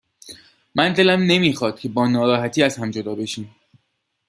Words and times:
من 0.75 0.93
دلم 0.93 1.19
نمیخواد 1.21 1.79
که 1.79 1.89
با 1.89 2.07
ناراحتی 2.07 2.63
از 2.63 2.77
هم 2.77 2.91
جدا 2.91 3.15
بشیم. 3.15 3.55